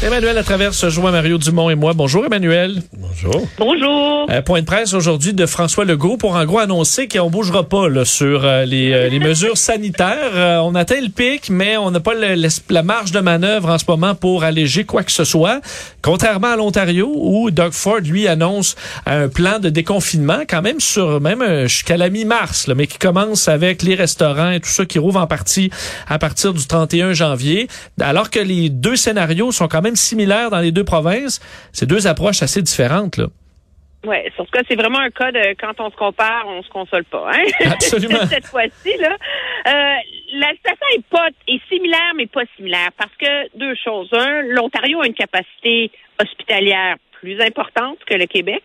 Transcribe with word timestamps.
Emmanuel 0.00 0.36
Latraverse 0.36 0.76
se 0.78 0.90
joint 0.90 1.10
Mario 1.10 1.38
Dumont 1.38 1.70
et 1.70 1.74
moi. 1.74 1.92
Bonjour 1.92 2.24
Emmanuel. 2.24 2.82
Bonjour. 2.96 3.48
Bonjour. 3.58 4.26
Euh, 4.30 4.42
point 4.42 4.60
de 4.60 4.64
presse 4.66 4.94
aujourd'hui 4.94 5.32
de 5.32 5.44
François 5.44 5.84
Legault 5.84 6.16
pour 6.16 6.36
en 6.36 6.44
gros 6.44 6.60
annoncer 6.60 7.08
qu'on 7.08 7.30
bougera 7.30 7.68
pas 7.68 7.88
là, 7.88 8.04
sur 8.04 8.44
euh, 8.44 8.64
les, 8.64 8.92
euh, 8.92 9.08
les 9.08 9.18
mesures 9.18 9.58
sanitaires. 9.58 10.30
Euh, 10.34 10.58
on 10.58 10.76
atteint 10.76 11.00
le 11.00 11.08
pic, 11.08 11.50
mais 11.50 11.76
on 11.76 11.90
n'a 11.90 11.98
pas 11.98 12.14
le- 12.14 12.48
la 12.70 12.82
marge 12.84 13.10
de 13.10 13.18
manœuvre 13.18 13.70
en 13.70 13.78
ce 13.78 13.84
moment 13.88 14.14
pour 14.14 14.44
alléger 14.44 14.84
quoi 14.84 15.02
que 15.02 15.10
ce 15.10 15.24
soit. 15.24 15.60
Contrairement 16.00 16.52
à 16.52 16.56
l'Ontario 16.56 17.10
où 17.16 17.50
Doug 17.50 17.72
Ford 17.72 17.98
lui 18.00 18.28
annonce 18.28 18.76
un 19.04 19.26
plan 19.28 19.58
de 19.58 19.68
déconfinement 19.68 20.42
quand 20.48 20.62
même 20.62 20.78
sur 20.78 21.20
même 21.20 21.66
jusqu'à 21.66 21.96
la 21.96 22.08
mi-mars, 22.08 22.68
là, 22.68 22.76
mais 22.76 22.86
qui 22.86 22.98
commence 22.98 23.48
avec 23.48 23.82
les 23.82 23.96
restaurants 23.96 24.52
et 24.52 24.60
tout 24.60 24.70
ça 24.70 24.84
qui 24.86 25.00
rouvre 25.00 25.18
en 25.20 25.26
partie 25.26 25.70
à 26.06 26.20
partir 26.20 26.54
du 26.54 26.64
31 26.64 27.14
janvier. 27.14 27.66
Alors 28.00 28.30
que 28.30 28.38
les 28.38 28.68
deux 28.68 28.94
scénarios 28.94 29.50
sont 29.50 29.66
quand 29.66 29.82
même 29.82 29.87
similaires 29.96 30.50
dans 30.50 30.60
les 30.60 30.72
deux 30.72 30.84
provinces, 30.84 31.40
c'est 31.72 31.86
deux 31.86 32.06
approches 32.06 32.42
assez 32.42 32.62
différentes 32.62 33.16
là. 33.16 33.26
Ouais, 34.04 34.30
sur 34.36 34.46
ce 34.46 34.50
cas, 34.52 34.60
c'est 34.68 34.76
vraiment 34.76 35.00
un 35.00 35.10
cas 35.10 35.32
de 35.32 35.54
quand 35.60 35.80
on 35.80 35.90
se 35.90 35.96
compare, 35.96 36.44
on 36.46 36.62
se 36.62 36.68
console 36.68 37.04
pas. 37.04 37.30
Hein? 37.32 37.44
Absolument. 37.72 38.26
Cette 38.26 38.46
fois-ci, 38.46 38.96
là, 38.96 39.16
euh, 39.66 39.96
la 40.34 40.50
situation 40.50 40.86
est 40.96 41.04
pas 41.10 41.28
est 41.48 41.60
similaire, 41.68 42.12
mais 42.16 42.26
pas 42.26 42.44
similaire, 42.56 42.90
parce 42.96 43.10
que 43.20 43.58
deux 43.58 43.74
choses. 43.74 44.08
Un, 44.12 44.42
l'Ontario 44.42 45.00
a 45.00 45.06
une 45.06 45.14
capacité 45.14 45.90
hospitalière 46.22 46.96
plus 47.20 47.40
importante 47.40 47.98
que 48.06 48.14
le 48.14 48.26
Québec. 48.26 48.62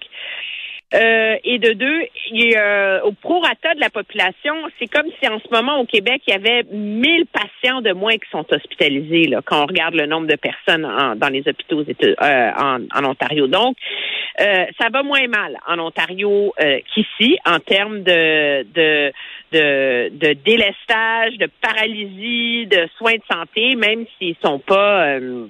Euh, 0.94 1.38
et 1.44 1.58
de 1.58 1.74
deux, 1.74 2.02
y 2.32 2.56
a, 2.56 3.04
au 3.04 3.14
prorata 3.14 3.74
de 3.74 3.80
la 3.80 3.90
population, 3.90 4.54
c'est 4.78 4.88
comme 4.88 5.08
si 5.20 5.28
en 5.28 5.40
ce 5.40 5.48
moment 5.52 5.80
au 5.80 5.86
Québec, 5.86 6.22
il 6.28 6.32
y 6.32 6.36
avait 6.36 6.64
1000 6.72 7.26
patients 7.26 7.82
de 7.82 7.94
moins 7.94 8.14
qui 8.14 8.30
sont 8.32 8.46
hospitalisés 8.52 9.26
là, 9.28 9.42
quand 9.44 9.64
on 9.64 9.66
regarde 9.66 9.96
le 9.96 10.06
nombre 10.06 10.28
de 10.28 10.36
personnes 10.36 10.86
en- 10.86 11.16
dans 11.16 11.30
les 11.30 11.48
hôpitaux 11.48 11.82
euh, 11.82 12.52
en, 12.58 12.80
en 12.94 13.06
Ontario. 13.06 13.48
Donc, 13.48 13.76
euh, 14.40 14.66
ça 14.80 14.90
va 14.92 15.02
moins 15.04 15.28
mal 15.28 15.58
en 15.68 15.80
Ontario 15.80 16.54
euh, 16.60 16.80
qu'ici 16.94 17.38
en 17.46 17.60
termes 17.60 18.04
de, 18.04 18.64
de, 18.74 19.12
de, 19.52 20.10
de 20.10 20.34
délestage, 20.46 21.38
de 21.40 21.50
paralysie, 21.62 22.68
de 22.68 22.88
soins 22.98 23.14
de 23.16 23.24
santé, 23.32 23.76
même 23.76 24.06
s'ils 24.18 24.36
sont 24.44 24.60
pas 24.60 25.06
euh, 25.08 25.48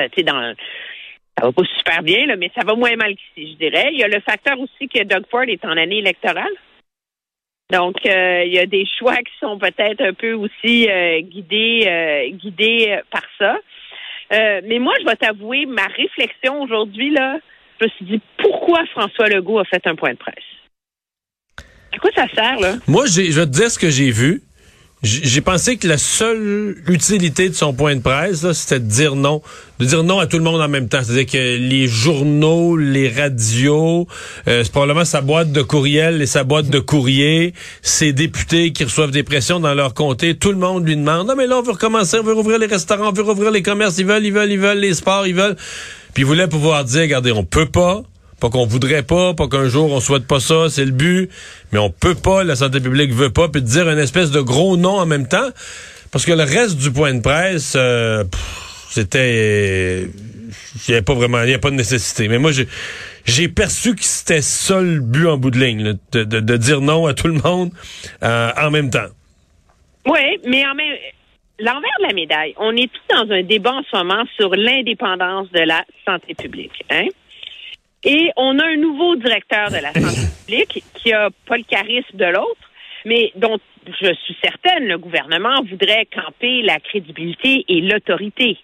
euh, 0.00 0.08
dans 0.24 0.54
ça 1.38 1.46
va 1.46 1.52
pas 1.52 1.64
super 1.78 2.02
bien, 2.02 2.26
là, 2.26 2.36
mais 2.36 2.50
ça 2.54 2.64
va 2.64 2.74
moins 2.74 2.96
mal 2.96 3.14
qu'ici, 3.14 3.52
je 3.52 3.58
dirais. 3.58 3.90
Il 3.92 3.98
y 3.98 4.04
a 4.04 4.08
le 4.08 4.20
facteur 4.20 4.58
aussi 4.58 4.88
que 4.88 5.02
Doug 5.02 5.24
Ford 5.30 5.44
est 5.48 5.64
en 5.64 5.76
année 5.76 5.98
électorale. 5.98 6.52
Donc, 7.72 7.96
euh, 8.06 8.44
il 8.44 8.52
y 8.52 8.58
a 8.58 8.66
des 8.66 8.86
choix 8.98 9.16
qui 9.16 9.32
sont 9.40 9.58
peut-être 9.58 10.00
un 10.02 10.12
peu 10.12 10.34
aussi 10.34 10.88
euh, 10.88 11.20
guidés, 11.22 11.84
euh, 11.86 12.36
guidés 12.36 13.00
par 13.10 13.22
ça. 13.38 13.58
Mais 14.30 14.78
moi, 14.80 14.94
je 15.00 15.06
vais 15.06 15.16
t'avouer, 15.16 15.64
ma 15.64 15.86
réflexion 15.86 16.62
aujourd'hui, 16.62 17.10
là, 17.10 17.38
je 17.80 17.84
me 17.84 17.90
suis 17.90 18.04
dit, 18.04 18.20
pourquoi 18.38 18.84
François 18.86 19.28
Legault 19.28 19.60
a 19.60 19.64
fait 19.64 19.86
un 19.86 19.94
point 19.94 20.12
de 20.12 20.18
presse? 20.18 20.34
À 21.92 21.98
quoi 21.98 22.10
ça 22.16 22.26
sert, 22.34 22.58
là? 22.58 22.74
Moi, 22.88 23.04
je 23.06 23.20
vais 23.20 23.46
te 23.46 23.50
dire 23.50 23.70
ce 23.70 23.78
que 23.78 23.90
j'ai 23.90 24.10
vu. 24.10 24.42
J'ai 25.04 25.42
pensé 25.42 25.76
que 25.76 25.86
la 25.86 25.98
seule 25.98 26.76
utilité 26.88 27.50
de 27.50 27.54
son 27.54 27.74
point 27.74 27.94
de 27.94 28.00
presse, 28.00 28.50
c'était 28.52 28.80
de 28.80 28.86
dire 28.86 29.16
non. 29.16 29.42
De 29.78 29.84
dire 29.84 30.02
non 30.02 30.18
à 30.18 30.26
tout 30.26 30.38
le 30.38 30.44
monde 30.44 30.62
en 30.62 30.68
même 30.68 30.88
temps. 30.88 31.00
C'est-à-dire 31.04 31.26
que 31.26 31.58
les 31.58 31.86
journaux, 31.86 32.78
les 32.78 33.10
radios, 33.10 34.08
euh, 34.48 34.64
c'est 34.64 34.72
probablement 34.72 35.04
sa 35.04 35.20
boîte 35.20 35.52
de 35.52 35.60
courriel 35.60 36.22
et 36.22 36.26
sa 36.26 36.42
boîte 36.42 36.70
de 36.70 36.78
courrier, 36.78 37.52
ses 37.82 38.14
députés 38.14 38.72
qui 38.72 38.84
reçoivent 38.84 39.10
des 39.10 39.24
pressions 39.24 39.60
dans 39.60 39.74
leur 39.74 39.92
comté, 39.92 40.36
tout 40.36 40.52
le 40.52 40.58
monde 40.58 40.86
lui 40.86 40.96
demande, 40.96 41.28
non 41.28 41.36
mais 41.36 41.46
là, 41.46 41.58
on 41.58 41.62
veut 41.62 41.72
recommencer, 41.72 42.18
on 42.18 42.22
veut 42.22 42.32
rouvrir 42.32 42.58
les 42.58 42.66
restaurants, 42.66 43.10
on 43.10 43.12
veut 43.12 43.22
rouvrir 43.22 43.50
les 43.50 43.62
commerces, 43.62 43.98
ils 43.98 44.06
veulent, 44.06 44.24
ils 44.24 44.32
veulent, 44.32 44.52
ils 44.52 44.58
veulent, 44.58 44.78
les 44.78 44.94
sports, 44.94 45.26
ils 45.26 45.34
veulent. 45.34 45.56
Puis 46.14 46.22
il 46.22 46.26
voulait 46.26 46.48
pouvoir 46.48 46.84
dire, 46.84 47.02
regardez, 47.02 47.32
on 47.32 47.44
peut 47.44 47.66
pas, 47.66 48.02
pas 48.44 48.50
qu'on 48.50 48.66
voudrait 48.66 49.02
pas, 49.04 49.32
pas 49.32 49.48
qu'un 49.48 49.68
jour 49.68 49.90
on 49.90 50.00
souhaite 50.00 50.26
pas 50.26 50.38
ça, 50.38 50.68
c'est 50.68 50.84
le 50.84 50.90
but, 50.90 51.30
mais 51.72 51.78
on 51.78 51.88
peut 51.88 52.14
pas, 52.14 52.44
la 52.44 52.56
santé 52.56 52.78
publique 52.78 53.10
veut 53.10 53.30
pas, 53.30 53.48
puis 53.48 53.62
de 53.62 53.66
dire 53.66 53.88
une 53.88 53.98
espèce 53.98 54.30
de 54.30 54.40
gros 54.42 54.76
non 54.76 54.98
en 54.98 55.06
même 55.06 55.26
temps, 55.26 55.48
parce 56.12 56.26
que 56.26 56.32
le 56.32 56.42
reste 56.42 56.76
du 56.76 56.92
point 56.92 57.14
de 57.14 57.22
presse, 57.22 57.72
euh, 57.74 58.22
c'était, 58.90 60.02
il 60.02 60.90
y 60.90 60.92
avait 60.92 61.00
pas 61.02 61.14
vraiment, 61.14 61.42
il 61.42 61.50
y 61.50 61.54
a 61.54 61.58
pas 61.58 61.70
de 61.70 61.76
nécessité. 61.76 62.28
Mais 62.28 62.38
moi, 62.38 62.52
j'ai, 62.52 62.68
j'ai 63.24 63.48
perçu 63.48 63.94
que 63.94 64.04
c'était 64.04 64.42
ça 64.42 64.78
le 64.82 65.00
but 65.00 65.26
en 65.26 65.38
bout 65.38 65.50
de 65.50 65.58
ligne, 65.58 65.82
là, 65.82 65.92
de, 66.12 66.24
de- 66.24 66.40
de 66.40 66.56
dire 66.58 66.82
non 66.82 67.06
à 67.06 67.14
tout 67.14 67.28
le 67.28 67.40
monde 67.42 67.70
euh, 68.22 68.50
en 68.60 68.70
même 68.70 68.90
temps. 68.90 69.08
Oui, 70.06 70.20
mais 70.46 70.66
en 70.66 70.74
même 70.74 70.94
l'envers 71.60 71.96
de 72.00 72.06
la 72.08 72.12
médaille, 72.12 72.52
on 72.58 72.76
est 72.76 72.90
tous 72.92 73.14
dans 73.16 73.32
un 73.34 73.42
débat 73.42 73.72
en 73.72 73.82
ce 73.90 73.96
moment 73.96 74.22
sur 74.36 74.50
l'indépendance 74.54 75.50
de 75.52 75.60
la 75.60 75.82
santé 76.06 76.34
publique. 76.34 76.84
Hein? 76.90 77.06
Et 78.04 78.30
on 78.36 78.58
a 78.58 78.66
un 78.66 78.76
nouveau 78.76 79.16
directeur 79.16 79.70
de 79.70 79.76
la 79.76 79.92
santé 79.94 80.28
publique 80.40 80.84
qui 80.94 81.12
a 81.12 81.30
pas 81.46 81.56
le 81.56 81.64
charisme 81.64 82.16
de 82.16 82.26
l'autre, 82.26 82.70
mais 83.04 83.32
dont 83.36 83.58
je 83.86 84.14
suis 84.14 84.36
certaine 84.42 84.86
le 84.86 84.98
gouvernement 84.98 85.62
voudrait 85.68 86.06
camper 86.06 86.62
la 86.62 86.78
crédibilité 86.80 87.64
et 87.68 87.80
l'autorité 87.80 88.58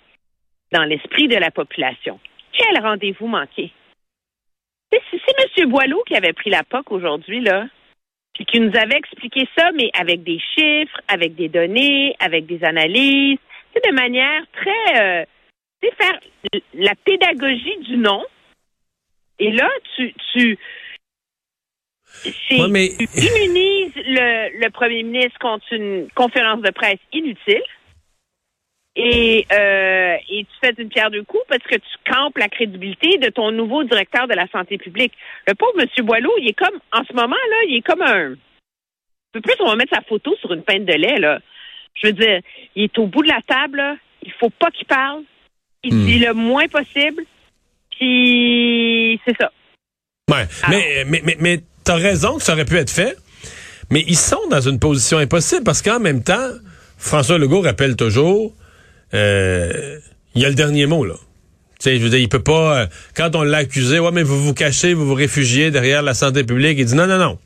dans 0.72 0.84
l'esprit 0.84 1.28
de 1.28 1.36
la 1.36 1.50
population. 1.50 2.18
Quel 2.52 2.82
rendez-vous 2.82 3.26
manqué? 3.26 3.72
C'est 4.90 5.60
M. 5.60 5.68
Boileau 5.68 6.02
qui 6.06 6.16
avait 6.16 6.32
pris 6.32 6.50
la 6.50 6.64
POC 6.64 6.92
aujourd'hui, 6.92 7.40
là 7.40 7.66
puis 8.34 8.44
qui 8.46 8.60
nous 8.60 8.74
avait 8.76 8.96
expliqué 8.96 9.46
ça, 9.56 9.70
mais 9.72 9.90
avec 9.92 10.22
des 10.22 10.38
chiffres, 10.38 11.00
avec 11.08 11.34
des 11.34 11.48
données, 11.48 12.14
avec 12.20 12.46
des 12.46 12.64
analyses, 12.64 13.38
c'est 13.72 13.86
de 13.86 13.94
manière 13.94 14.42
très, 14.52 15.00
euh, 15.00 15.24
faire 15.98 16.20
la 16.74 16.94
pédagogie 17.04 17.78
du 17.80 17.96
non. 17.96 18.24
Et 19.40 19.50
là, 19.52 19.68
tu, 19.96 20.14
tu, 20.32 20.58
c'est- 22.22 22.60
Ouais, 22.60 22.68
mais- 22.68 22.90
tu 22.98 23.26
immunises 23.26 23.92
le, 23.96 24.60
le 24.64 24.70
premier 24.70 25.02
ministre 25.02 25.38
contre 25.40 25.64
une 25.72 26.08
conférence 26.14 26.62
de 26.62 26.70
presse 26.70 26.98
inutile. 27.12 27.62
Et, 28.96 29.46
euh, 29.52 30.16
et 30.28 30.44
tu 30.44 30.50
fais 30.62 30.74
une 30.76 30.88
pierre 30.88 31.10
deux 31.10 31.22
coups 31.22 31.44
parce 31.48 31.62
que 31.62 31.76
tu 31.76 32.12
campes 32.12 32.36
la 32.36 32.48
crédibilité 32.48 33.18
de 33.18 33.28
ton 33.30 33.50
nouveau 33.52 33.84
directeur 33.84 34.26
de 34.26 34.34
la 34.34 34.46
santé 34.48 34.78
publique. 34.78 35.12
Le 35.46 35.54
pauvre 35.54 35.80
M. 35.80 36.04
Boileau, 36.04 36.32
il 36.38 36.48
est 36.48 36.52
comme, 36.58 36.78
en 36.92 37.04
ce 37.04 37.12
moment, 37.14 37.36
là, 37.36 37.56
il 37.68 37.76
est 37.76 37.82
comme 37.86 38.02
un... 38.02 38.32
Un 38.32 38.36
peu 39.32 39.40
plus, 39.42 39.54
on 39.60 39.66
va 39.68 39.76
mettre 39.76 39.94
sa 39.94 40.02
photo 40.02 40.34
sur 40.40 40.52
une 40.52 40.64
peine 40.64 40.84
de 40.84 40.92
lait, 40.92 41.18
là. 41.20 41.38
Je 41.94 42.08
veux 42.08 42.12
dire, 42.12 42.40
il 42.74 42.84
est 42.84 42.98
au 42.98 43.06
bout 43.06 43.22
de 43.22 43.28
la 43.28 43.40
table, 43.46 43.76
là. 43.78 43.96
Il 44.24 44.32
faut 44.32 44.50
pas 44.50 44.72
qu'il 44.72 44.86
parle. 44.88 45.22
Il 45.84 45.94
Hmm. 45.94 46.04
dit 46.06 46.18
le 46.18 46.34
moins 46.34 46.66
possible. 46.66 47.24
Puis, 48.00 49.20
c'est 49.26 49.36
ça. 49.38 49.52
Ouais, 50.30 50.46
mais, 50.68 51.04
mais, 51.06 51.22
mais, 51.24 51.36
mais 51.38 51.60
t'as 51.84 51.96
raison 51.96 52.38
que 52.38 52.42
ça 52.42 52.54
aurait 52.54 52.64
pu 52.64 52.76
être 52.78 52.90
fait, 52.90 53.16
mais 53.90 54.04
ils 54.06 54.16
sont 54.16 54.40
dans 54.50 54.60
une 54.60 54.78
position 54.78 55.18
impossible 55.18 55.64
parce 55.64 55.82
qu'en 55.82 56.00
même 56.00 56.22
temps, 56.22 56.48
François 56.96 57.36
Legault 57.38 57.60
rappelle 57.60 57.96
toujours, 57.96 58.54
euh, 59.12 59.98
il 60.34 60.42
y 60.42 60.44
a 60.44 60.48
le 60.48 60.54
dernier 60.54 60.86
mot, 60.86 61.04
là. 61.04 61.14
Tu 61.80 61.84
sais, 61.84 61.96
je 61.98 62.02
veux 62.02 62.10
dire, 62.10 62.18
il 62.18 62.28
peut 62.28 62.42
pas, 62.42 62.80
euh, 62.82 62.86
quand 63.14 63.34
on 63.34 63.42
l'a 63.42 63.58
accusé, 63.58 63.98
ouais, 63.98 64.10
mais 64.12 64.22
vous 64.22 64.42
vous 64.42 64.54
cachez, 64.54 64.94
vous 64.94 65.06
vous 65.06 65.14
réfugiez 65.14 65.70
derrière 65.70 66.02
la 66.02 66.14
santé 66.14 66.44
publique, 66.44 66.78
il 66.78 66.84
dit 66.84 66.94
non, 66.94 67.06
non, 67.06 67.18
non. 67.18 67.38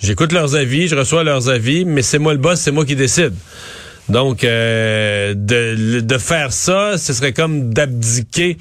J'écoute 0.00 0.32
leurs 0.32 0.54
avis, 0.54 0.88
je 0.88 0.96
reçois 0.96 1.24
leurs 1.24 1.48
avis, 1.48 1.84
mais 1.84 2.02
c'est 2.02 2.18
moi 2.18 2.32
le 2.32 2.38
boss, 2.38 2.60
c'est 2.60 2.70
moi 2.70 2.84
qui 2.84 2.96
décide. 2.96 3.34
Donc, 4.08 4.42
euh, 4.42 5.34
de, 5.34 6.00
de 6.00 6.18
faire 6.18 6.52
ça, 6.52 6.96
ce 6.96 7.12
serait 7.12 7.32
comme 7.32 7.72
d'abdiquer. 7.74 8.56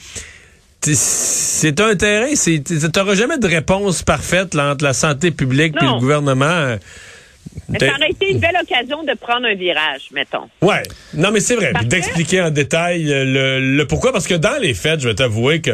C'est 0.95 1.80
un 1.80 1.95
terrain, 1.95 2.36
c'est 2.36 2.63
t'auras 2.92 3.16
jamais 3.16 3.38
de 3.38 3.48
réponse 3.48 4.04
parfaite 4.04 4.54
là, 4.54 4.72
entre 4.72 4.84
la 4.84 4.94
santé 4.94 5.31
publique 5.31 5.75
et 5.81 5.86
le 5.86 6.00
gouvernement. 6.00 6.78
Mais 7.69 7.80
ça 7.80 7.95
aurait 7.95 8.12
été 8.12 8.31
une 8.31 8.39
belle 8.39 8.57
occasion 8.62 9.04
de 9.04 9.13
prendre 9.19 9.45
un 9.45 9.56
virage, 9.56 10.10
mettons. 10.13 10.50
Ouais. 10.62 10.84
Non, 11.13 11.31
mais 11.31 11.39
c'est 11.39 11.56
vrai. 11.56 11.74
D'expliquer 11.86 12.42
en 12.42 12.51
détail 12.51 13.12
euh, 13.12 13.25
le, 13.25 13.75
le 13.75 13.88
pourquoi. 13.88 14.12
Parce 14.12 14.28
que 14.28 14.36
dans 14.36 14.62
les 14.62 14.74
faits, 14.74 15.01
je 15.01 15.10
vais 15.10 15.16
t'avouer 15.16 15.62
que 15.62 15.72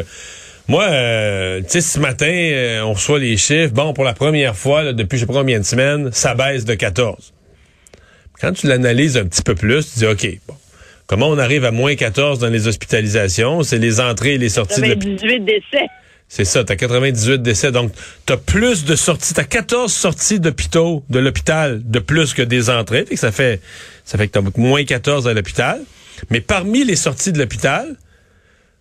moi, 0.66 0.84
euh, 0.84 1.60
tu 1.60 1.68
sais, 1.68 1.80
ce 1.80 1.98
matin, 1.98 2.26
euh, 2.26 2.82
on 2.82 2.94
reçoit 2.94 3.18
les 3.18 3.36
chiffres. 3.36 3.72
Bon, 3.74 3.92
pour 3.92 4.04
la 4.04 4.14
première 4.14 4.56
fois, 4.56 4.82
là, 4.82 4.92
depuis 4.92 5.18
je 5.18 5.22
sais 5.22 5.26
pas 5.26 5.34
combien 5.34 5.58
de 5.58 5.64
semaines, 5.64 6.10
ça 6.12 6.34
baisse 6.34 6.64
de 6.64 6.74
14. 6.74 7.32
Quand 8.40 8.52
tu 8.52 8.66
l'analyses 8.66 9.16
un 9.16 9.26
petit 9.26 9.42
peu 9.42 9.54
plus, 9.54 9.92
tu 9.92 9.98
dis, 10.00 10.06
OK, 10.06 10.26
bon, 10.48 10.54
comment 11.06 11.28
on 11.28 11.38
arrive 11.38 11.64
à 11.64 11.70
moins 11.70 11.94
14 11.94 12.38
dans 12.38 12.48
les 12.48 12.68
hospitalisations? 12.68 13.62
C'est 13.62 13.78
les 13.78 14.00
entrées 14.00 14.34
et 14.34 14.38
les 14.38 14.48
sorties 14.48 14.80
de 14.80 14.86
l'hôpital. 14.86 15.16
18 15.16 15.40
décès. 15.40 15.86
C'est 16.28 16.44
ça, 16.44 16.64
t'as 16.64 16.76
98 16.76 17.42
décès. 17.42 17.70
Donc, 17.70 17.92
t'as 18.26 18.36
plus 18.36 18.84
de 18.84 18.96
sorties, 18.96 19.34
t'as 19.34 19.44
14 19.44 19.92
sorties 19.92 20.40
d'hôpitaux, 20.40 21.04
de 21.10 21.18
l'hôpital, 21.18 21.82
de 21.84 21.98
plus 21.98 22.34
que 22.34 22.42
des 22.42 22.70
entrées. 22.70 23.04
Fait 23.04 23.14
que 23.14 23.20
ça 23.20 23.30
fait, 23.30 23.60
ça 24.04 24.18
fait 24.18 24.28
que 24.28 24.32
t'as 24.32 24.42
moins 24.56 24.84
14 24.84 25.28
à 25.28 25.34
l'hôpital. 25.34 25.80
Mais 26.30 26.40
parmi 26.40 26.84
les 26.84 26.96
sorties 26.96 27.32
de 27.32 27.38
l'hôpital, 27.38 27.96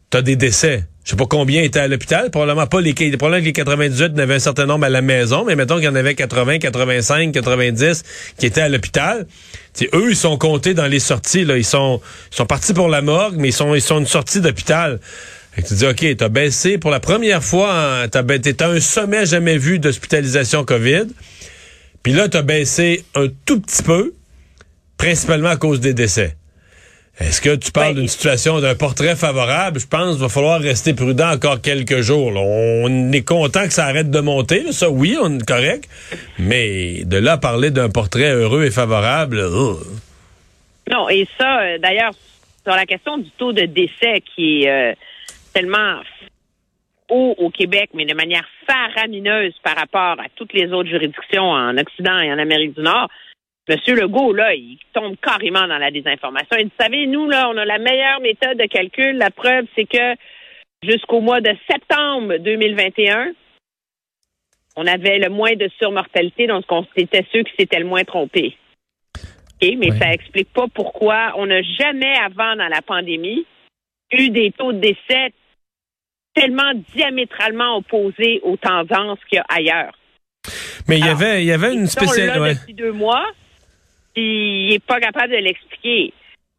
t'as 0.09 0.21
des 0.21 0.35
décès. 0.35 0.85
Je 1.03 1.11
sais 1.11 1.15
pas 1.17 1.25
combien 1.25 1.61
étaient 1.63 1.79
à 1.79 1.87
l'hôpital, 1.87 2.31
probablement 2.31 2.65
pas 2.65 2.79
les 2.79 2.93
probablement 2.93 3.41
que 3.41 3.45
les 3.45 3.53
98 3.53 4.13
n'avaient 4.13 4.35
un 4.35 4.39
certain 4.39 4.65
nombre 4.65 4.85
à 4.85 4.89
la 4.89 5.01
maison, 5.01 5.43
mais 5.43 5.55
mettons 5.55 5.75
qu'il 5.75 5.85
y 5.85 5.89
en 5.89 5.95
avait 5.95 6.15
80, 6.15 6.59
85, 6.59 7.33
90 7.33 8.03
qui 8.37 8.45
étaient 8.45 8.61
à 8.61 8.69
l'hôpital. 8.69 9.27
eux, 9.93 10.07
ils 10.09 10.15
sont 10.15 10.37
comptés 10.37 10.73
dans 10.73 10.87
les 10.87 10.99
sorties 10.99 11.43
là, 11.43 11.57
ils 11.57 11.65
sont 11.65 11.99
ils 12.31 12.35
sont 12.35 12.45
partis 12.45 12.73
pour 12.73 12.87
la 12.87 13.01
morgue, 13.01 13.35
mais 13.37 13.49
ils 13.49 13.53
sont 13.53 13.75
ils 13.75 13.81
sont 13.81 13.99
une 13.99 14.07
sortie 14.07 14.39
d'hôpital. 14.39 14.99
Tu 15.67 15.73
dis 15.73 15.85
OK, 15.85 16.05
t'as 16.17 16.29
baissé 16.29 16.77
pour 16.77 16.89
la 16.89 17.01
première 17.01 17.43
fois, 17.43 18.07
t'as 18.09 18.23
t'es 18.23 18.63
un 18.63 18.79
sommet 18.79 19.25
jamais 19.25 19.57
vu 19.57 19.79
d'hospitalisation 19.79 20.63
Covid. 20.63 21.07
Puis 22.01 22.13
là, 22.13 22.27
t'as 22.29 22.41
baissé 22.41 23.03
un 23.15 23.27
tout 23.45 23.59
petit 23.59 23.83
peu, 23.83 24.13
principalement 24.97 25.49
à 25.49 25.57
cause 25.57 25.79
des 25.79 25.93
décès. 25.93 26.35
Est-ce 27.19 27.41
que 27.41 27.55
tu 27.55 27.71
parles 27.71 27.93
ben, 27.93 27.99
d'une 28.01 28.07
situation, 28.07 28.59
d'un 28.59 28.73
portrait 28.73 29.15
favorable? 29.15 29.79
Je 29.79 29.87
pense 29.87 30.13
qu'il 30.13 30.21
va 30.21 30.29
falloir 30.29 30.59
rester 30.59 30.95
prudent 30.95 31.31
encore 31.31 31.61
quelques 31.61 32.01
jours. 32.01 32.33
On 32.35 33.11
est 33.11 33.27
content 33.27 33.65
que 33.65 33.73
ça 33.73 33.85
arrête 33.85 34.09
de 34.09 34.19
monter. 34.19 34.71
Ça, 34.71 34.89
oui, 34.89 35.15
on 35.21 35.37
est 35.37 35.45
correct. 35.45 35.87
Mais 36.39 37.03
de 37.05 37.17
là 37.17 37.37
parler 37.37 37.69
d'un 37.69 37.89
portrait 37.89 38.31
heureux 38.31 38.63
et 38.65 38.71
favorable... 38.71 39.41
Non, 40.91 41.07
et 41.07 41.25
ça, 41.37 41.61
euh, 41.61 41.77
d'ailleurs, 41.77 42.11
sur 42.63 42.75
la 42.75 42.85
question 42.85 43.17
du 43.17 43.29
taux 43.37 43.53
de 43.53 43.65
décès 43.65 44.21
qui 44.35 44.63
est 44.63 44.69
euh, 44.69 44.93
tellement 45.53 46.01
haut 47.09 47.35
au 47.37 47.49
Québec, 47.49 47.91
mais 47.93 48.05
de 48.05 48.13
manière 48.13 48.45
faramineuse 48.67 49.53
par 49.63 49.77
rapport 49.77 50.19
à 50.19 50.27
toutes 50.35 50.51
les 50.51 50.73
autres 50.73 50.89
juridictions 50.89 51.51
en 51.51 51.77
Occident 51.77 52.19
et 52.19 52.33
en 52.33 52.37
Amérique 52.37 52.75
du 52.75 52.81
Nord, 52.81 53.09
Monsieur 53.69 53.95
Legault, 53.95 54.33
là, 54.33 54.53
il 54.53 54.77
tombe 54.93 55.15
carrément 55.21 55.67
dans 55.67 55.77
la 55.77 55.89
désinformation. 55.89 56.57
Il 56.57 56.65
dit, 56.65 56.71
vous 56.77 56.83
savez, 56.83 57.07
nous, 57.07 57.29
là, 57.29 57.49
on 57.49 57.57
a 57.57 57.63
la 57.63 57.79
meilleure 57.79 58.19
méthode 58.19 58.57
de 58.57 58.65
calcul. 58.65 59.17
La 59.17 59.29
preuve, 59.29 59.65
c'est 59.75 59.85
que 59.85 60.15
jusqu'au 60.83 61.21
mois 61.21 61.39
de 61.39 61.51
septembre 61.69 62.37
2021, 62.37 63.31
on 64.75 64.85
avait 64.85 65.19
le 65.19 65.29
moins 65.29 65.55
de 65.55 65.69
surmortalité, 65.79 66.47
donc 66.47 66.65
c'était 66.97 67.25
ceux 67.31 67.43
qui 67.43 67.53
s'étaient 67.57 67.79
le 67.79 67.85
moins 67.85 68.03
trompés. 68.03 68.57
mais 69.61 69.91
ça 69.91 70.11
explique 70.11 70.51
pas 70.51 70.65
pourquoi 70.73 71.33
on 71.37 71.45
n'a 71.45 71.61
jamais 71.61 72.15
avant 72.17 72.55
dans 72.55 72.67
la 72.67 72.81
pandémie 72.81 73.45
eu 74.11 74.29
des 74.29 74.51
taux 74.51 74.73
de 74.73 74.79
décès 74.79 75.31
tellement 76.33 76.73
diamétralement 76.95 77.77
opposés 77.77 78.41
aux 78.43 78.57
tendances 78.57 79.19
qu'il 79.29 79.37
y 79.37 79.39
a 79.39 79.45
ailleurs. 79.47 79.97
Mais 80.87 80.97
il 80.97 81.05
y 81.05 81.09
avait, 81.09 81.43
il 81.43 81.45
y 81.45 81.51
avait 81.51 81.73
une 81.73 81.87
spéciale. 81.87 82.55
Depuis 82.55 82.73
deux 82.73 82.91
mois, 82.91 83.25
il 84.15 84.69
n'est 84.69 84.79
pas 84.79 84.99
capable 84.99 85.33
de 85.33 85.37
l'expliquer. 85.37 86.13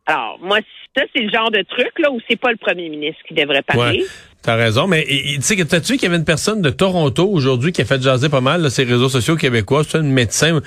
Alors, 0.06 0.38
moi, 0.40 0.58
ça, 0.96 1.02
c'est 1.14 1.22
le 1.22 1.30
genre 1.30 1.50
de 1.50 1.62
truc 1.62 1.92
là 1.98 2.10
où 2.10 2.20
c'est 2.28 2.38
pas 2.38 2.50
le 2.50 2.56
premier 2.56 2.88
ministre 2.88 3.20
qui 3.26 3.34
devrait 3.34 3.62
parler. 3.62 4.00
Ouais. 4.00 4.06
T'as 4.42 4.56
raison, 4.56 4.86
mais 4.86 5.06
tu 5.06 5.40
sais, 5.40 5.56
t'as-tu 5.64 5.92
vu 5.92 5.98
qu'il 5.98 6.06
y 6.06 6.10
avait 6.10 6.18
une 6.18 6.26
personne 6.26 6.60
de 6.60 6.68
Toronto 6.68 7.26
aujourd'hui 7.26 7.72
qui 7.72 7.80
a 7.80 7.86
fait 7.86 8.02
jaser 8.02 8.28
pas 8.28 8.42
mal 8.42 8.70
ces 8.70 8.84
réseaux 8.84 9.08
sociaux 9.08 9.36
québécois, 9.36 9.84
c'est 9.84 9.98
une 9.98 10.12
médecin 10.12 10.60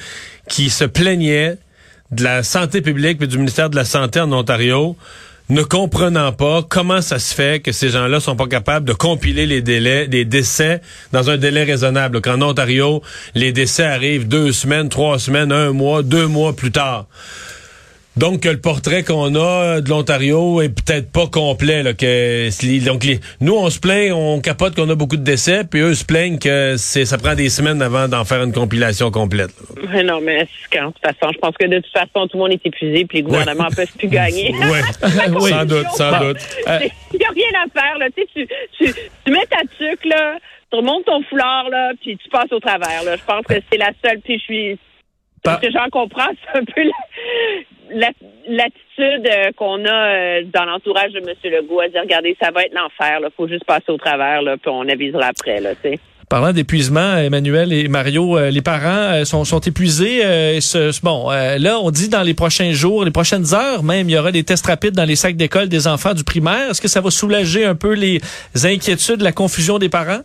qui 0.50 0.72
se 0.72 0.84
plaignait 0.84 1.58
de 2.10 2.24
la 2.24 2.42
santé 2.42 2.82
publique 2.82 3.22
et 3.22 3.28
du 3.28 3.38
ministère 3.38 3.70
de 3.70 3.76
la 3.76 3.86
Santé 3.86 4.20
en 4.20 4.32
Ontario 4.32 4.96
ne 5.50 5.64
comprenant 5.64 6.34
pas 6.34 6.62
comment 6.68 7.02
ça 7.02 7.20
se 7.20 7.34
fait 7.34 7.62
que 7.62 7.72
ces 7.72 7.90
gens-là 7.90 8.20
sont 8.20 8.36
pas 8.36 8.48
capables 8.48 8.86
de 8.86 8.94
compiler 8.94 9.46
les 9.46 9.62
délais, 9.62 10.08
des 10.08 10.26
décès 10.26 10.82
dans 11.14 11.30
un 11.30 11.38
délai 11.38 11.64
raisonnable. 11.64 12.22
Qu'en 12.22 12.42
Ontario, 12.42 13.02
les 13.34 13.52
décès 13.52 13.86
arrivent 13.86 14.28
deux 14.28 14.52
semaines, 14.52 14.90
trois 14.90 15.20
semaines, 15.20 15.52
un 15.52 15.72
mois, 15.72 16.04
deux 16.04 16.28
mois 16.28 16.54
plus 16.54 16.72
tard. 16.72 17.06
Donc, 18.18 18.46
le 18.46 18.60
portrait 18.60 19.04
qu'on 19.04 19.36
a 19.36 19.80
de 19.80 19.90
l'Ontario 19.90 20.60
est 20.64 20.70
peut-être 20.70 21.12
pas 21.12 21.28
complet. 21.28 21.84
Là, 21.84 21.94
que, 21.94 22.50
donc, 22.84 23.06
nous, 23.42 23.56
on 23.56 23.70
se 23.70 23.80
plaint, 23.80 24.12
on 24.12 24.42
capote 24.42 24.76
qu'on 24.76 24.90
a 24.90 24.96
beaucoup 24.96 25.18
de 25.18 25.24
décès, 25.24 25.64
puis 25.64 25.82
eux 25.82 25.94
se 25.94 26.04
plaignent 26.04 26.40
que 26.40 26.78
c'est, 26.78 27.06
ça 27.06 27.20
prend 27.20 27.36
des 27.36 27.50
semaines 27.50 27.80
avant 27.80 28.08
d'en 28.08 28.26
faire 28.26 28.42
une 28.42 28.54
compilation 28.54 29.12
complète. 29.12 29.52
Mais 29.94 30.02
non, 30.02 30.20
mais 30.20 30.46
de 30.46 30.86
toute 30.86 31.00
façon, 31.00 31.32
je 31.32 31.38
pense 31.38 31.56
que 31.58 31.68
de 31.68 31.78
toute 31.78 31.92
façon, 31.92 32.28
tout 32.28 32.38
le 32.38 32.40
monde 32.40 32.54
est 32.54 32.66
épuisé, 32.66 33.06
puis 33.06 33.20
les 33.20 33.24
gouvernements 33.24 33.70
ne 33.70 33.76
peuvent 33.76 33.98
plus 33.98 34.08
gagner. 34.08 34.52
oui, 35.40 35.50
sans 35.52 35.66
doute, 35.66 35.88
sans 35.94 36.20
doute. 36.20 36.38
Il 37.14 37.20
n'y 37.20 37.26
a 37.26 37.30
rien 37.30 37.66
à 37.66 37.80
faire. 37.80 37.98
Là. 38.00 38.08
Tu, 38.18 38.26
tu, 38.34 38.48
tu, 38.80 38.94
tu 39.26 39.32
mets 39.32 39.46
ta 39.46 39.62
tuque, 39.78 40.06
là, 40.06 40.38
tu 40.72 40.78
remontes 40.78 41.06
ton 41.06 41.22
foulard, 41.30 41.70
là, 41.70 41.92
puis 42.02 42.18
tu 42.18 42.30
passes 42.30 42.52
au 42.52 42.60
travers. 42.60 43.04
Là. 43.04 43.16
Je 43.16 43.24
pense 43.24 43.46
que 43.46 43.62
c'est 43.72 43.78
la 43.78 43.92
seule, 44.04 44.22
puis 44.22 44.40
je 44.40 44.44
suis... 44.44 44.80
Ce 45.46 45.62
que 45.62 45.72
j'en 45.72 45.88
comprends, 45.90 46.28
c'est 46.44 46.60
un 46.60 46.66
peu 46.66 46.82
l'attitude 47.92 49.28
euh, 49.28 49.52
qu'on 49.56 49.84
a 49.86 49.90
euh, 49.90 50.42
dans 50.54 50.66
l'entourage 50.66 51.12
de 51.12 51.20
M. 51.20 51.34
Legault 51.44 51.80
à 51.80 51.90
dire 51.90 52.02
regardez, 52.02 52.36
ça 52.42 52.52
va 52.52 52.64
être 52.64 52.74
l'enfer, 52.74 53.20
il 53.22 53.30
faut 53.36 53.48
juste 53.48 53.66
passer 53.66 53.90
au 53.90 53.98
travers, 53.98 54.42
là, 54.42 54.58
puis 54.58 54.72
on 54.74 54.88
avisera 54.88 55.28
après, 55.28 55.60
là. 55.60 55.72
Parlant 56.30 56.52
d'épuisement, 56.52 57.16
Emmanuel 57.16 57.72
et 57.72 57.88
Mario, 57.88 58.38
euh, 58.38 58.50
les 58.50 58.62
parents 58.62 59.24
sont, 59.24 59.46
sont 59.46 59.62
épuisés. 59.62 60.22
bon, 61.02 61.30
là, 61.30 61.80
on 61.82 61.90
dit 61.90 62.10
dans 62.10 62.24
les 62.24 62.34
prochains 62.34 62.74
jours, 62.74 63.06
les 63.06 63.12
prochaines 63.12 63.54
heures 63.54 63.82
même, 63.82 64.10
il 64.10 64.14
y 64.14 64.18
aura 64.18 64.34
des 64.34 64.44
tests 64.44 64.66
rapides 64.66 64.94
dans 64.94 65.06
les 65.06 65.16
sacs 65.16 65.38
d'école 65.38 65.70
des 65.70 65.88
enfants 65.88 66.14
du 66.14 66.26
primaire. 66.26 66.72
Est-ce 66.72 66.82
que 66.82 66.90
ça 66.90 67.00
va 67.00 67.12
soulager 67.12 67.64
un 67.64 67.76
peu 67.76 67.94
les 67.94 68.20
inquiétudes, 68.66 69.22
la 69.22 69.32
confusion 69.32 69.80
des 69.80 69.88
parents? 69.88 70.22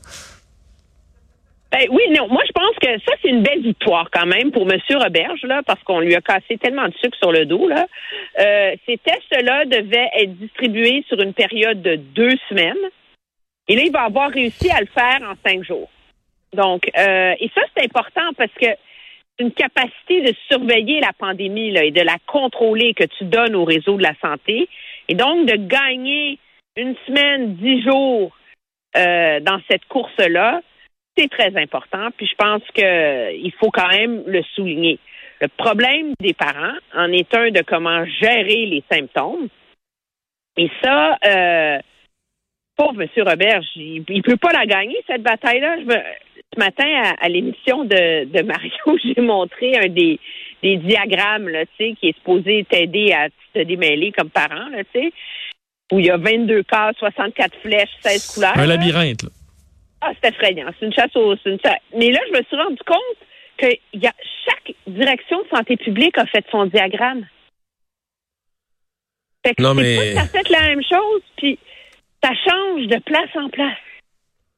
Ben, 1.73 1.87
oui, 1.91 2.03
non. 2.11 2.29
Moi, 2.29 2.43
je 2.47 2.53
pense 2.53 2.77
que 2.83 3.01
ça, 3.01 3.13
c'est 3.23 3.31
une 3.31 3.43
belle 3.43 3.63
victoire 3.63 4.11
quand 4.13 4.27
même 4.27 4.53
pour 4.53 4.71
M. 4.71 4.79
Roberge, 4.91 5.43
là, 5.45 5.63
parce 5.67 5.83
qu'on 5.85 6.01
lui 6.01 6.15
a 6.15 6.21
cassé 6.21 6.59
tellement 6.59 6.87
de 6.87 6.95
sucre 7.03 7.17
sur 7.17 7.33
le 7.33 7.47
dos. 7.47 7.67
Là. 7.67 7.87
Euh, 8.39 8.77
ces 8.87 8.99
tests-là 8.99 9.65
devaient 9.65 10.11
être 10.19 10.37
distribués 10.37 11.03
sur 11.09 11.19
une 11.21 11.33
période 11.33 11.81
de 11.81 11.97
deux 11.97 12.37
semaines. 12.51 12.77
Et 13.69 13.77
là, 13.77 13.83
il 13.87 13.93
va 13.93 14.03
avoir 14.03 14.31
réussi 14.31 14.71
à 14.71 14.81
le 14.81 14.87
faire 14.87 15.21
en 15.23 15.33
cinq 15.49 15.65
jours. 15.65 15.89
Donc, 16.53 16.91
euh, 16.95 17.35
et 17.41 17.51
ça, 17.55 17.63
c'est 17.75 17.85
important 17.85 18.35
parce 18.37 18.53
que 18.53 18.67
c'est 18.67 19.45
une 19.45 19.53
capacité 19.53 20.21
de 20.21 20.35
surveiller 20.51 21.01
la 21.01 21.15
pandémie 21.19 21.71
là, 21.71 21.85
et 21.85 21.91
de 21.91 22.03
la 22.03 22.17
contrôler 22.27 22.93
que 22.93 23.05
tu 23.05 23.25
donnes 23.25 23.55
au 23.55 23.65
réseau 23.65 23.97
de 23.97 24.03
la 24.03 24.15
santé. 24.21 24.69
Et 25.09 25.15
donc, 25.15 25.47
de 25.47 25.57
gagner 25.57 26.39
une 26.77 26.95
semaine, 27.07 27.55
dix 27.55 27.83
jours 27.83 28.37
euh, 28.95 29.41
dans 29.41 29.59
cette 29.71 29.87
course-là, 29.87 30.61
c'est 31.17 31.29
très 31.29 31.55
important. 31.57 32.09
Puis 32.17 32.27
je 32.27 32.35
pense 32.37 32.63
qu'il 32.75 33.53
faut 33.59 33.71
quand 33.71 33.89
même 33.89 34.23
le 34.27 34.43
souligner. 34.55 34.99
Le 35.41 35.49
problème 35.49 36.13
des 36.21 36.35
parents 36.35 36.77
en 36.95 37.11
est 37.13 37.35
un 37.35 37.51
de 37.51 37.63
comment 37.63 38.05
gérer 38.21 38.67
les 38.67 38.85
symptômes. 38.91 39.49
Et 40.57 40.71
ça, 40.83 41.19
euh, 41.27 41.79
pauvre 42.77 43.03
M. 43.03 43.09
Robert, 43.27 43.61
il, 43.75 44.05
ne 44.09 44.23
peut 44.23 44.37
pas 44.37 44.53
la 44.53 44.67
gagner, 44.67 44.97
cette 45.07 45.23
bataille-là. 45.23 45.79
ce 46.53 46.59
matin, 46.59 46.87
à, 47.21 47.29
l'émission 47.29 47.85
de, 47.85 48.43
Mario, 48.43 48.99
j'ai 49.05 49.21
montré 49.21 49.77
un 49.79 49.89
des, 49.89 50.21
diagrammes 50.63 51.49
là, 51.49 51.65
qui 51.77 51.97
est 52.03 52.17
supposé 52.17 52.65
t'aider 52.69 53.13
à 53.13 53.29
te 53.53 53.65
démêler 53.65 54.13
comme 54.13 54.31
parent, 54.31 54.69
là, 54.71 54.83
où 55.91 55.99
il 55.99 56.07
y 56.07 56.11
a 56.11 56.17
22 56.17 56.63
cas, 56.63 56.93
64 56.99 57.57
flèches, 57.63 57.91
16 58.01 58.35
couleurs. 58.35 58.57
Un 58.57 58.67
labyrinthe. 58.67 59.25
Là. 59.25 59.31
Ah, 60.05 60.11
c'est 60.21 60.31
effrayant. 60.31 60.67
C'est 60.79 60.87
une 60.87 60.93
chasse 60.93 61.15
aux. 61.15 61.37
Une 61.47 61.59
Mais 61.97 62.11
là, 62.11 62.19
je 62.29 62.39
me 62.39 62.43
suis 62.43 62.57
rendu 62.57 62.83
compte 62.85 63.19
que 63.57 63.67
y 63.95 64.07
a, 64.07 64.13
chaque 64.45 64.75
direction 64.87 65.43
de 65.43 65.57
santé 65.57 65.77
publique 65.77 66.19
a 66.19 66.27
fait 66.27 66.45
son 66.51 66.67
diagramme. 66.67 67.25
Fait 69.47 69.55
que 69.55 69.63
non, 69.63 69.75
mais... 69.75 70.15
ça 70.15 70.25
fait 70.27 70.49
la 70.51 70.63
même 70.63 70.83
chose, 70.83 71.23
puis 71.37 71.59
ça 72.23 72.31
change 72.35 72.87
de 72.89 72.99
place 72.99 73.31
en 73.37 73.49
place. 73.49 73.79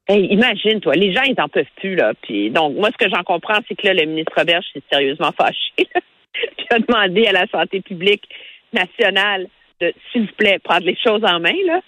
Hey, 0.06 0.26
imagine, 0.26 0.80
toi, 0.80 0.94
les 0.94 1.14
gens, 1.14 1.22
ils 1.22 1.34
n'en 1.36 1.48
peuvent 1.48 1.64
plus, 1.76 1.94
là. 1.94 2.12
Puis, 2.22 2.50
donc, 2.50 2.76
moi, 2.76 2.90
ce 2.90 3.04
que 3.04 3.10
j'en 3.10 3.22
comprends, 3.22 3.60
c'est 3.66 3.74
que 3.74 3.86
là, 3.86 3.94
le 3.94 4.04
ministre 4.04 4.32
Robert 4.36 4.62
s'est 4.72 4.82
sérieusement 4.90 5.32
fâché. 5.36 5.72
puis 5.76 6.66
a 6.70 6.78
demandé 6.78 7.26
à 7.26 7.32
la 7.32 7.46
santé 7.46 7.80
publique 7.80 8.28
nationale 8.72 9.46
de, 9.80 9.92
s'il 10.10 10.26
vous 10.26 10.34
plaît, 10.36 10.58
prendre 10.58 10.84
les 10.84 10.96
choses 10.96 11.24
en 11.24 11.40
main, 11.40 11.56
là. 11.66 11.80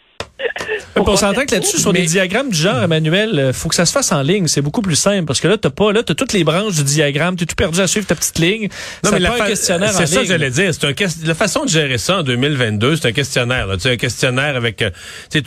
On 0.97 1.17
s'entend 1.17 1.45
que 1.47 1.55
là-dessus, 1.55 1.79
sur 1.79 1.93
des 1.93 2.03
diagrammes 2.03 2.51
du 2.51 2.59
genre, 2.59 2.83
Emmanuel, 2.83 3.39
euh, 3.39 3.53
faut 3.53 3.69
que 3.69 3.75
ça 3.75 3.87
se 3.87 3.93
fasse 3.93 4.13
en 4.13 4.23
ligne. 4.23 4.49
C'est 4.49 4.61
beaucoup 4.61 4.83
plus 4.83 4.97
simple 4.97 5.25
parce 5.25 5.41
que 5.41 5.49
là, 5.49 5.57
t'as 5.57 5.71
pas, 5.71 5.93
là, 5.93 6.03
t'as 6.03 6.15
toutes 6.15 6.33
les 6.33 6.45
branches 6.45 6.75
du 6.75 6.85
diagramme, 6.85 7.37
t'es 7.37 7.47
tout 7.47 7.55
perdu 7.55 7.81
à 7.81 7.87
suivre 7.87 8.07
ta 8.07 8.15
petite 8.15 8.39
ligne. 8.39 8.69
Non, 9.05 9.11
mais 9.13 9.19
la 9.19 9.35
un 9.35 9.47
questionnaire 9.47 9.93
C'est 9.93 10.07
ça 10.07 10.21
que 10.21 10.27
j'allais 10.27 10.51
dire. 10.51 10.73
C'est 10.75 10.87
un 10.87 10.95
la 11.25 11.35
façon 11.35 11.65
de 11.65 11.69
gérer 11.69 11.99
ça 11.99 12.19
en 12.19 12.23
2022, 12.23 12.97
c'est 12.97 13.09
un 13.09 13.13
questionnaire. 13.13 13.69
Tu 13.81 13.89
un 13.89 13.97
questionnaire 13.97 14.57
avec, 14.57 14.83
euh, 14.83 14.91
tu 15.31 15.43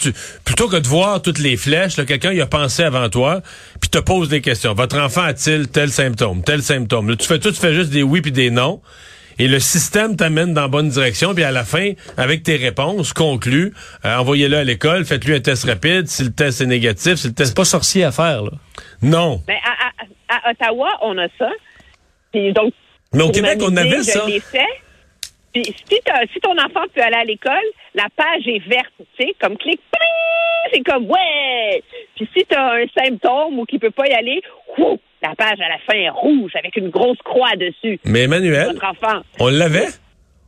plutôt 0.45 0.67
que 0.67 0.77
de 0.77 0.87
voir 0.87 1.21
toutes 1.21 1.39
les 1.39 1.57
flèches, 1.57 1.95
quelqu'un 1.95 2.33
y 2.33 2.41
a 2.41 2.47
pensé 2.47 2.83
avant 2.83 3.09
toi, 3.09 3.41
puis 3.79 3.89
te 3.89 3.99
pose 3.99 4.29
des 4.29 4.41
questions. 4.41 4.73
Votre 4.73 4.99
enfant 4.99 5.21
a-t-il 5.21 5.67
tel 5.67 5.91
symptôme, 5.91 6.43
tel 6.43 6.63
symptôme? 6.63 7.09
Là, 7.09 7.15
tu 7.15 7.27
fais 7.27 7.39
tout, 7.39 7.51
tu 7.51 7.59
fais 7.59 7.73
juste 7.73 7.89
des 7.89 8.03
oui 8.03 8.21
puis 8.21 8.31
des 8.31 8.49
non 8.49 8.81
et 9.39 9.47
le 9.47 9.59
système 9.59 10.15
t'amène 10.17 10.53
dans 10.53 10.63
la 10.63 10.67
bonne 10.67 10.89
direction. 10.89 11.33
Puis 11.33 11.43
à 11.43 11.51
la 11.51 11.63
fin, 11.63 11.93
avec 12.17 12.43
tes 12.43 12.57
réponses, 12.57 13.13
conclus, 13.13 13.73
euh, 14.05 14.17
envoyez-le 14.17 14.57
à 14.57 14.63
l'école, 14.63 15.05
faites-lui 15.05 15.35
un 15.35 15.39
test 15.39 15.63
rapide. 15.63 16.07
Si 16.07 16.23
le 16.23 16.31
test 16.31 16.61
est 16.61 16.65
négatif, 16.65 17.15
si 17.15 17.27
le 17.27 17.33
test... 17.33 17.49
C'est 17.49 17.55
pas 17.55 17.65
sorcier 17.65 18.03
à 18.03 18.11
faire, 18.11 18.43
là. 18.43 18.51
Non. 19.01 19.41
Mais 19.47 19.57
à, 20.27 20.51
Ottawa, 20.51 20.89
on 21.01 21.17
a 21.17 21.27
ça. 21.39 21.49
Puis 22.31 22.53
donc, 22.53 22.73
Mais 23.13 23.23
au 23.23 23.31
Québec, 23.31 23.59
on 23.61 23.75
avait 23.77 24.03
ça. 24.03 24.25
Puis 25.53 25.63
si, 25.87 26.39
ton 26.41 26.51
enfant 26.51 26.85
peut 26.93 27.01
aller 27.01 27.15
à 27.15 27.23
l'école, 27.23 27.55
la 27.95 28.07
page 28.15 28.45
est 28.45 28.67
verte, 28.67 28.93
tu 29.17 29.25
sais, 29.25 29.33
comme 29.39 29.57
clic, 29.57 29.79
c'est 30.73 30.81
comme 30.81 31.05
ouais. 31.05 31.83
Puis 32.15 32.27
si 32.35 32.45
tu 32.49 32.55
as 32.55 32.73
un 32.73 32.85
symptôme 32.97 33.59
ou 33.59 33.65
qu'il 33.65 33.79
peut 33.79 33.91
pas 33.91 34.07
y 34.07 34.13
aller, 34.13 34.41
la 35.21 35.35
page 35.35 35.59
à 35.59 35.69
la 35.69 35.77
fin 35.85 35.97
est 35.97 36.09
rouge 36.09 36.51
avec 36.57 36.75
une 36.77 36.89
grosse 36.89 37.17
croix 37.23 37.55
dessus. 37.57 37.99
Mais 38.05 38.23
Emmanuel, 38.23 38.77
enfant. 38.81 39.21
on 39.39 39.47
l'avait? 39.49 39.87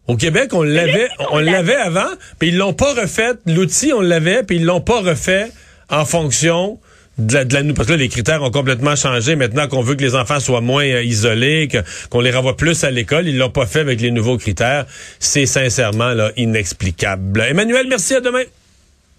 Au 0.07 0.15
Québec, 0.17 0.53
on 0.53 0.63
l'avait, 0.63 1.07
on 1.31 1.39
l'avait 1.39 1.75
avant, 1.75 2.07
puis 2.39 2.49
ils 2.49 2.57
l'ont 2.57 2.73
pas 2.73 2.93
refait. 2.93 3.31
L'outil, 3.45 3.93
on 3.93 4.01
l'avait, 4.01 4.43
puis 4.43 4.57
ils 4.57 4.65
l'ont 4.65 4.81
pas 4.81 4.99
refait 4.99 5.45
en 5.89 6.05
fonction 6.05 6.79
de 7.17 7.33
la, 7.35 7.45
de 7.45 7.53
la- 7.53 7.73
parce 7.73 7.87
que 7.87 7.93
là, 7.93 7.97
les 7.99 8.09
critères 8.09 8.41
ont 8.41 8.49
complètement 8.51 8.95
changé. 8.95 9.35
Maintenant 9.35 9.67
qu'on 9.67 9.81
veut 9.81 9.95
que 9.95 10.01
les 10.01 10.15
enfants 10.15 10.39
soient 10.39 10.59
moins 10.61 10.85
euh, 10.85 11.03
isolés, 11.03 11.67
qu'on 12.09 12.19
les 12.19 12.31
renvoie 12.31 12.57
plus 12.57 12.83
à 12.83 12.89
l'école, 12.91 13.27
ils 13.27 13.37
l'ont 13.37 13.49
pas 13.51 13.65
fait 13.67 13.81
avec 13.81 14.01
les 14.01 14.11
nouveaux 14.11 14.37
critères. 14.37 14.85
C'est 15.19 15.45
sincèrement 15.45 16.13
là 16.13 16.31
inexplicable. 16.35 17.41
Emmanuel, 17.47 17.85
merci 17.87 18.15
à 18.15 18.21
demain. 18.21 18.43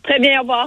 Très 0.03 0.19
bien, 0.19 0.39
au 0.39 0.43
revoir. 0.43 0.61